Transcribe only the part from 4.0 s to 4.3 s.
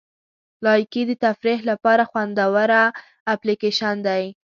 دی.